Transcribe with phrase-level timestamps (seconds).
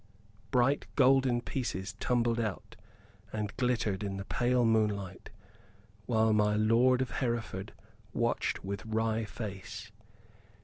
[0.49, 2.75] Bright golden pieces tumbled out
[3.31, 5.29] and glittered in the pale moonlight;
[6.07, 7.71] while my lord of Hereford
[8.11, 9.91] watched with wry face.